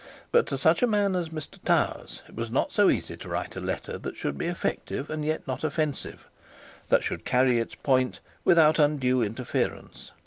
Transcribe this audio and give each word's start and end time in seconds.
But 0.31 0.47
to 0.47 0.57
such 0.57 0.81
a 0.81 0.87
man 0.87 1.15
as 1.15 1.29
Mr 1.29 1.63
Towers 1.63 2.23
it 2.27 2.33
was 2.35 2.49
not 2.49 2.73
so 2.73 2.89
easy 2.89 3.15
to 3.17 3.29
write 3.29 3.55
a 3.55 3.59
letter 3.59 3.99
that 3.99 4.17
should 4.17 4.35
be 4.35 4.47
effective 4.47 5.11
and 5.11 5.23
yet 5.23 5.47
not 5.47 5.63
offensive, 5.63 6.25
that 6.89 7.03
should 7.03 7.23
carry 7.23 7.59
its 7.59 7.75
point 7.75 8.19
without 8.43 8.79
undue 8.79 9.21
interference. 9.21 10.09